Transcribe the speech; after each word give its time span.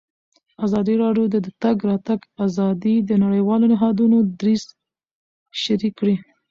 ازادي 0.65 0.95
راډیو 1.03 1.25
د 1.33 1.35
د 1.45 1.47
تګ 1.63 1.77
راتګ 1.89 2.19
ازادي 2.45 2.95
د 3.09 3.11
نړیوالو 3.23 3.65
نهادونو 3.73 4.17
دریځ 4.39 4.63
شریک 5.63 5.93
کړی. 5.99 6.15